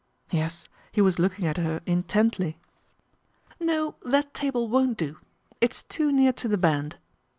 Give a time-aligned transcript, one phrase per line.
[0.31, 2.57] Yes, he was looking at her intently"
[3.59, 5.19] No, that table won't do!
[5.61, 6.95] It is too near to the band."